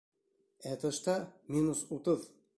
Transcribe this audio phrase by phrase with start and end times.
[0.69, 2.27] Ә тышта -минус утыҙ!